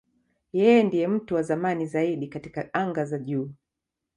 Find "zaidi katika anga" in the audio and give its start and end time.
1.87-3.05